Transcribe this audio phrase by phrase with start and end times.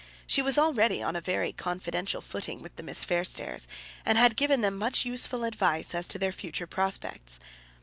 [0.25, 3.67] She was already on a very confidential footing with the Miss Fairstairs,
[4.03, 7.39] and had given them much useful advice as to their future prospects.